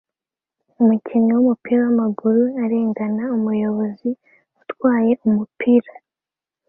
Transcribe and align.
Umukinnyi 0.81 1.31
wumupira 1.33 1.79
wamaguru 1.85 2.43
arengana 2.63 3.23
umuyobozi 3.37 4.09
utwaye 4.61 5.11
umupira 5.27 5.91